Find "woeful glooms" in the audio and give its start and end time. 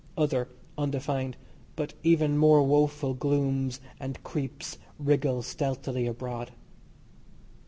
2.63-3.79